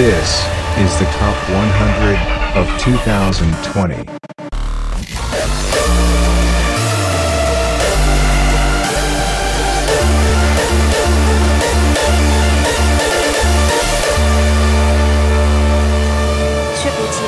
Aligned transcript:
This 0.00 0.46
is 0.78 0.98
the 0.98 1.04
top 1.12 1.36
100 1.50 2.16
of 2.56 2.66
2020. 2.80 3.96
Triple 16.80 17.08
T. 17.12 17.18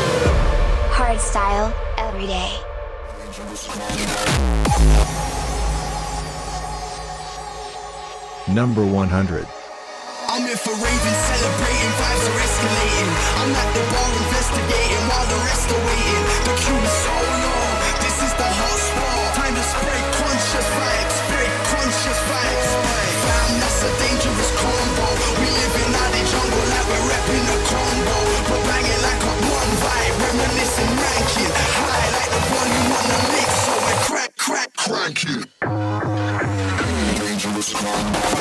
Hard 0.95 1.21
every 1.99 2.27
day. 2.27 2.57
Number 8.51 8.87
100. 8.87 9.62
I'm 10.33 10.49
in 10.49 10.57
for 10.57 10.73
raving, 10.73 11.19
celebrating, 11.29 11.93
vibes 12.01 12.25
are 12.25 12.41
escalating. 12.41 13.11
I'm 13.37 13.53
at 13.53 13.69
the 13.77 13.85
bar 13.93 14.09
investigating 14.17 15.05
while 15.05 15.29
the 15.29 15.37
rest 15.45 15.69
are 15.69 15.85
waiting. 15.85 16.25
The 16.49 16.57
queue 16.57 16.81
is 16.81 16.97
so 17.05 17.17
long, 17.21 17.73
this 18.01 18.17
is 18.17 18.33
the 18.41 18.49
hot 18.49 18.81
spot. 18.81 19.13
Time 19.37 19.53
to 19.53 19.61
spray 19.61 20.01
conscious 20.25 20.69
vibes, 20.73 21.15
spray 21.21 21.49
conscious 21.69 22.21
vibes. 22.33 22.71
Fam, 23.29 23.61
that's 23.61 23.85
a 23.85 23.93
dangerous 24.01 24.51
combo. 24.57 25.05
We 25.37 25.53
live 25.53 25.75
in 25.85 26.01
the 26.01 26.25
jungle 26.25 26.65
like 26.65 26.87
we're 26.89 27.13
repping 27.13 27.45
the 27.53 27.59
Congo. 27.69 28.17
But 28.49 28.61
banging 28.73 29.03
like 29.05 29.21
a 29.29 29.35
one 29.37 29.73
vibe, 29.85 30.17
reminiscing, 30.17 30.93
ranking. 30.97 31.53
High 31.77 32.09
like 32.09 32.33
the 32.33 32.41
volume 32.49 32.89
on 32.89 33.05
the 33.05 33.21
mix, 33.37 33.53
so 33.69 33.75
I 33.85 33.93
crack, 34.09 34.33
crack, 34.41 34.71
crank 34.81 35.29
it. 35.29 35.45
Dangerous 37.21 37.69
combo. 37.77 38.33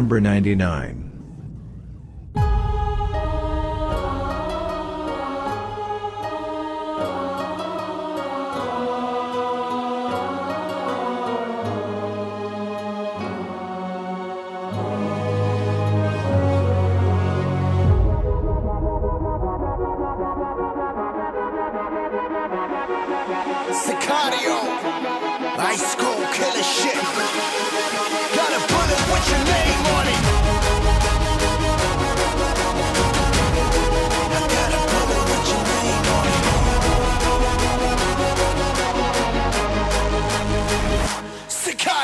Number 0.00 0.18
99. 0.18 1.09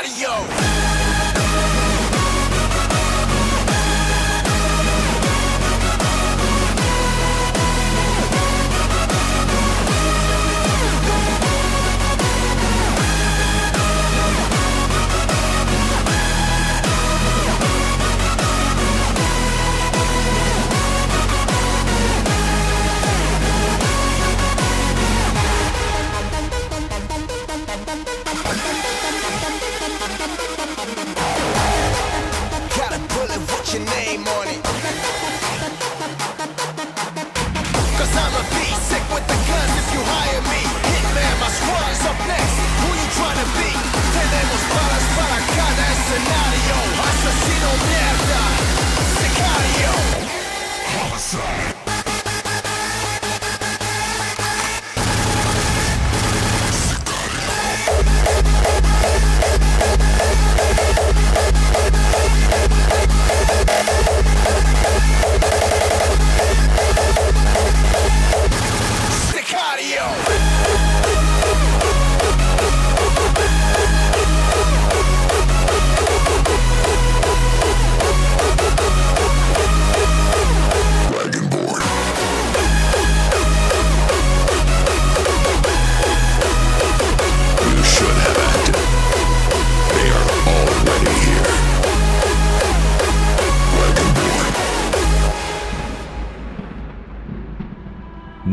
Sicario. 0.07 0.66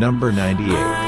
Number 0.03 0.33
98. 0.33 1.02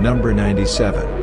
Number 0.00 0.32
97. 0.32 1.19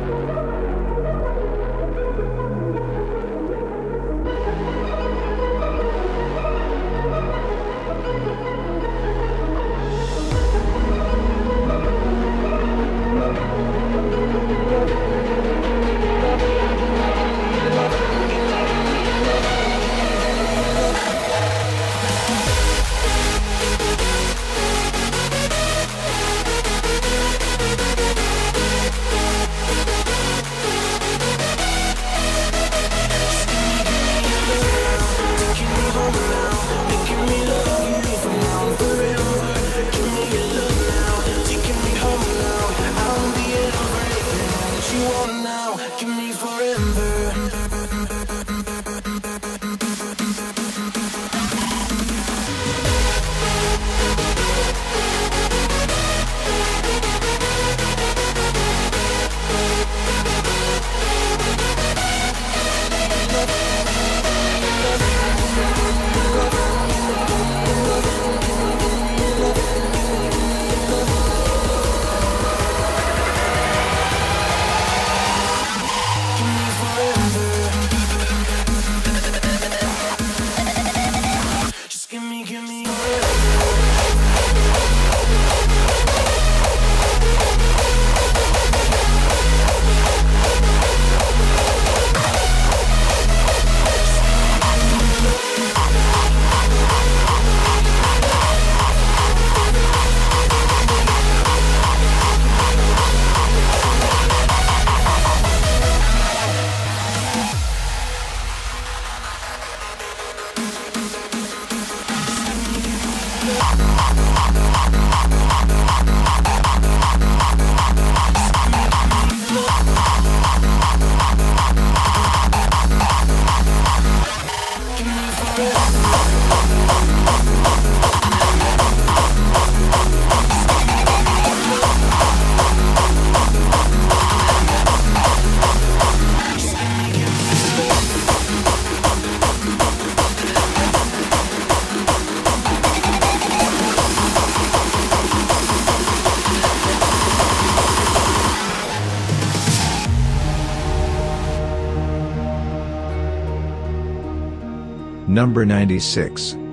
Number 155.38 155.64
96. 155.64 156.67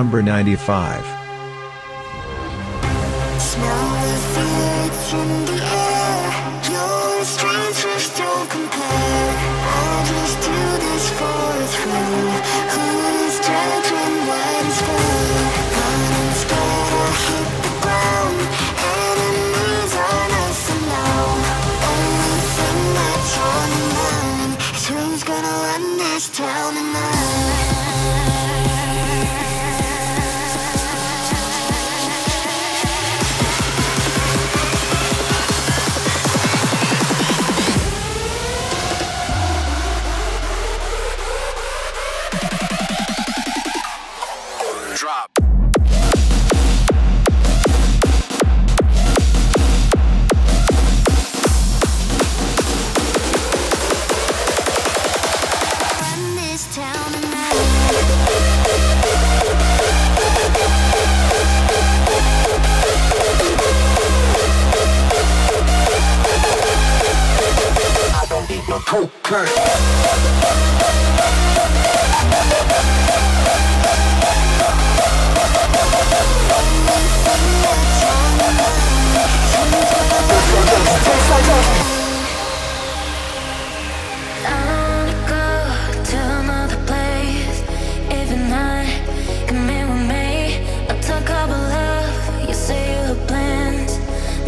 Number 0.00 0.22
95 0.22 1.19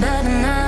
but 0.03 0.25
not 0.25 0.62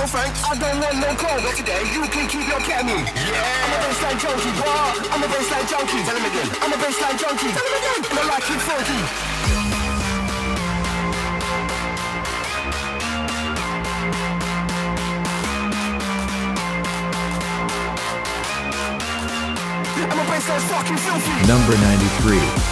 Lil 0.00 0.08
Frank. 0.08 0.32
I 0.48 0.56
don't 0.56 0.80
want 0.80 0.96
no 0.96 1.12
call, 1.12 1.36
but 1.44 1.52
today 1.60 1.84
you 1.92 2.00
can 2.08 2.24
keep 2.24 2.48
your 2.48 2.56
cammy. 2.64 3.04
Yeah. 3.04 3.36
I'm 3.36 3.68
a 3.68 3.78
bassline 3.84 4.16
junkie, 4.16 4.48
what? 4.56 4.96
I'm 5.12 5.20
a 5.20 5.28
bassline 5.28 5.68
junkie. 5.68 6.00
Tell 6.08 6.16
him 6.16 6.24
again. 6.24 6.48
I'm 6.64 6.72
a 6.72 6.76
bassline 6.80 7.20
junkie. 7.20 7.52
Tell 7.52 7.66
him 7.68 7.76
again. 7.76 8.00
And 8.08 8.18
I 8.18 8.24
like 8.32 8.48
it 8.48 8.60
funky. 8.64 8.96
Number 21.46 21.76
93. 21.76 22.69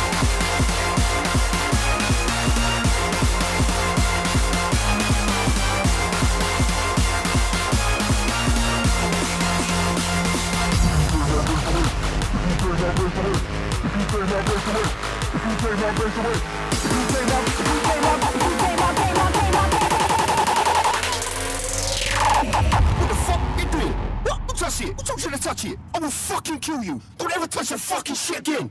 touch 24.79 24.89
it. 24.89 24.95
Who 24.97 25.03
told 25.03 25.25
you 25.25 25.31
to 25.31 25.39
touch 25.39 25.65
it. 25.65 25.79
I 25.95 25.99
will 25.99 26.11
fucking 26.11 26.59
kill 26.61 26.83
you. 26.83 27.01
Don't 27.19 27.37
ever 27.37 27.47
touch 27.47 27.69
that 27.71 27.81
fucking 27.81 28.15
shit 28.15 28.39
again. 28.39 28.69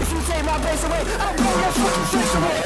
If 0.00 0.12
you 0.12 0.20
take 0.32 0.44
my 0.44 0.58
bass 0.58 0.84
away, 0.84 1.04
I'll 1.18 1.36
blow 1.36 1.60
your 1.60 1.72
fucking 1.72 2.20
face 2.20 2.34
away. 2.34 2.63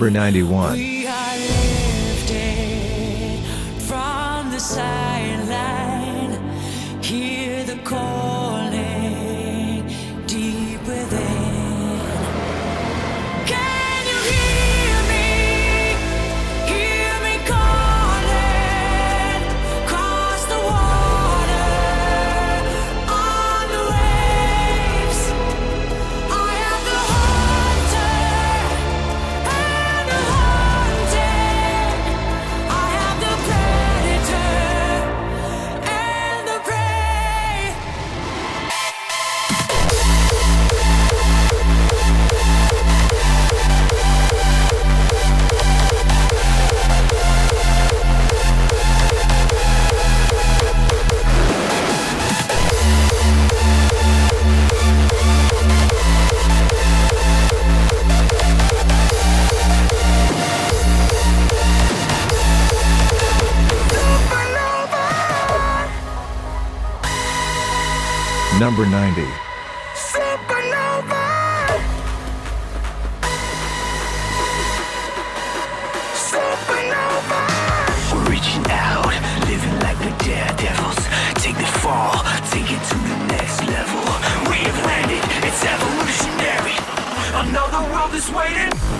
Number 0.00 0.10
91 0.10 0.89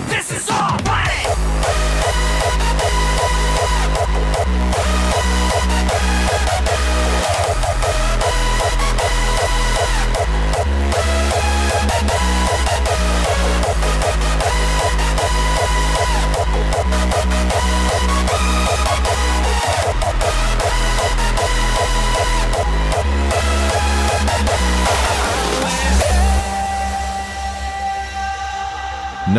This 0.07 0.31
is 0.31 0.49
all 0.49 0.77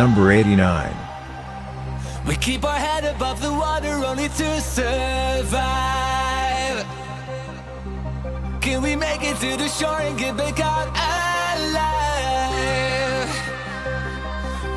Number 0.03 0.33
89. 0.33 0.93
We 2.27 2.35
keep 2.35 2.65
our 2.65 2.75
head 2.75 3.05
above 3.05 3.41
the 3.41 3.53
water 3.53 3.93
only 4.05 4.27
to 4.27 4.59
survive. 4.59 5.55
Can 8.59 8.81
we 8.81 8.97
make 8.97 9.23
it 9.23 9.37
to 9.37 9.55
the 9.55 9.69
shore 9.69 10.01
and 10.01 10.19
get 10.19 10.35
back 10.35 10.59
out 10.59 10.89
alive? 11.07 12.03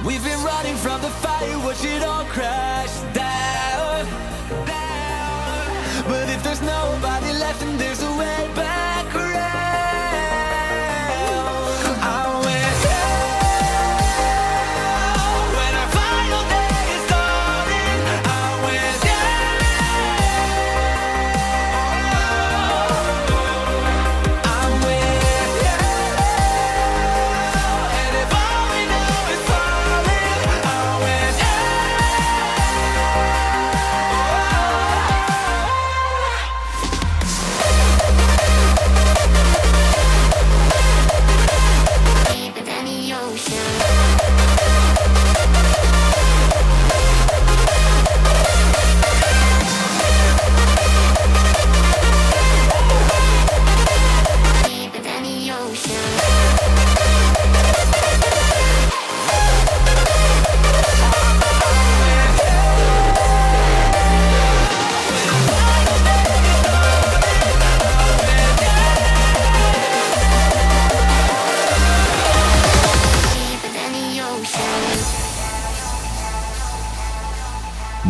We've 0.07 0.23
been 0.23 0.45
running 0.45 0.77
from 0.77 1.01
the 1.03 1.11
fire, 1.25 1.59
watch 1.59 1.85
it 1.85 2.05
all 2.05 2.25
crash 2.27 2.95
down. 3.13 4.07
down. 4.65 6.05
But 6.07 6.29
if 6.29 6.41
there's 6.45 6.63
nobody 6.63 7.33
left 7.33 7.63
and 7.65 7.81
there's 7.81 8.01
a 8.01 8.13
way 8.13 8.49
back. 8.55 9.06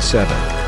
1987. 0.00 0.59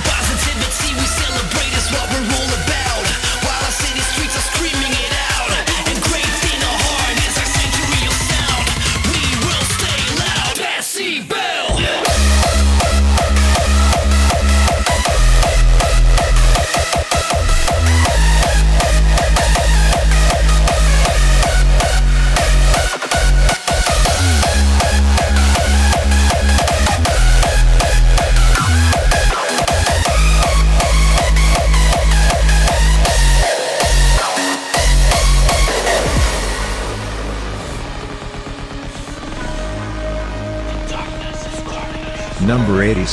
Positivity, 0.00 0.94
we 0.94 1.04
celebrate 1.04 1.76
is 1.76 1.90
what 1.92 2.08
we're. 2.10 2.41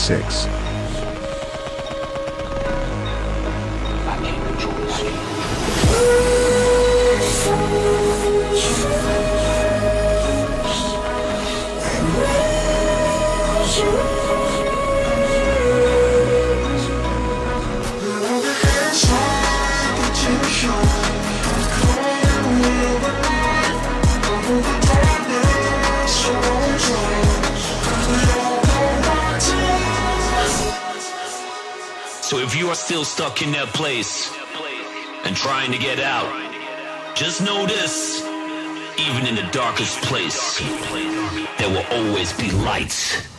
Six. 0.10 0.49
So 32.30 32.38
if 32.38 32.56
you 32.56 32.68
are 32.70 32.76
still 32.76 33.04
stuck 33.04 33.42
in 33.42 33.52
that 33.54 33.70
place 33.70 34.32
and 35.26 35.36
trying 35.36 35.72
to 35.72 35.80
get 35.80 36.00
out, 36.00 36.30
just 37.16 37.42
know 37.42 37.66
this 37.66 38.22
even 39.00 39.26
in 39.26 39.34
the 39.34 39.50
darkest 39.52 40.00
place, 40.04 40.60
there 41.58 41.70
will 41.70 41.88
always 41.90 42.32
be 42.34 42.52
lights. 42.52 43.39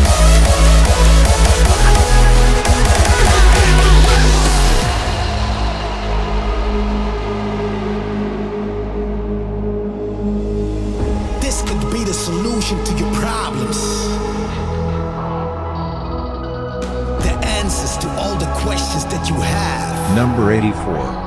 1984. 20.73 21.20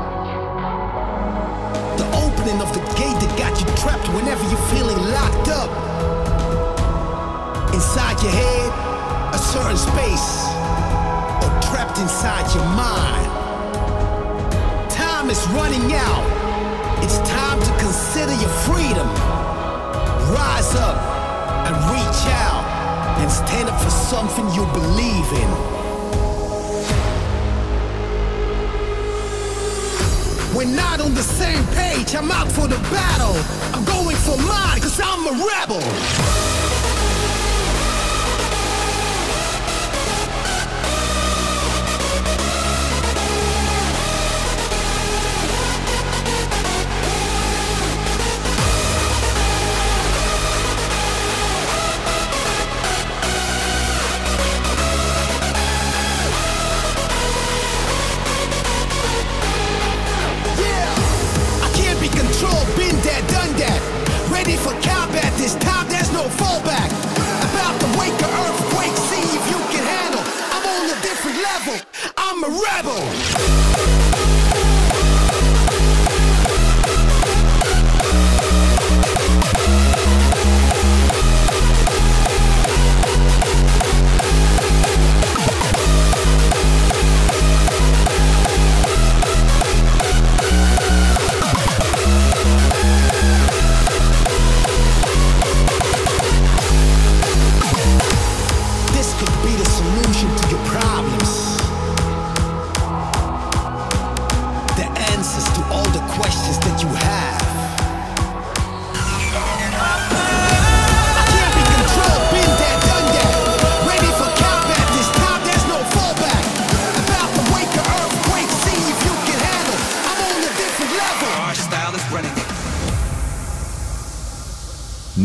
the 31.14 31.22
same 31.22 31.64
page, 31.68 32.14
I'm 32.14 32.30
out 32.30 32.50
for 32.50 32.66
the 32.66 32.78
battle. 32.90 33.36
I'm 33.72 33.84
going 33.84 34.16
for 34.16 34.36
mine, 34.38 34.80
cause 34.80 35.00
I'm 35.02 35.26
a 35.26 35.32
rebel. 35.32 36.93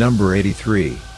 number 0.10 0.34
83 0.34 1.09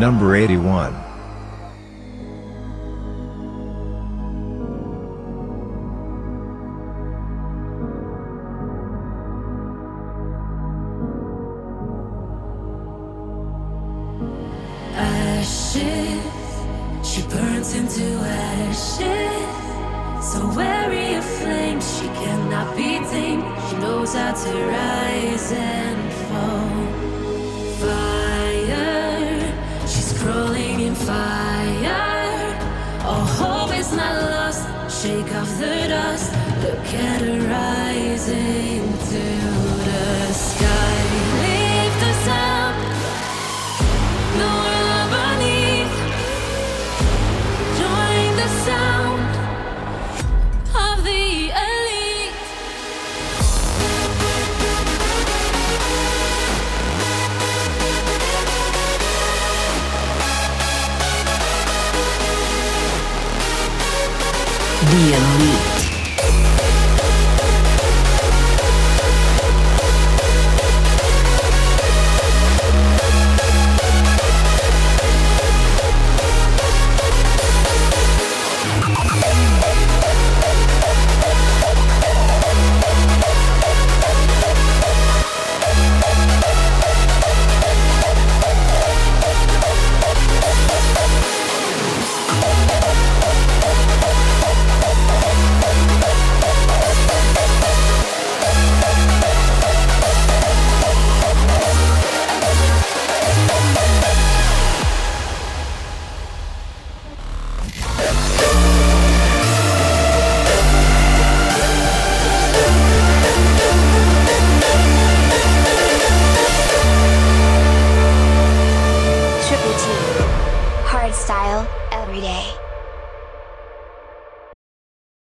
Number 0.00 0.34
81. 0.34 0.99